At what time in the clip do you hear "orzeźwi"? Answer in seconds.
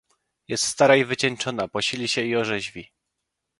2.35-2.91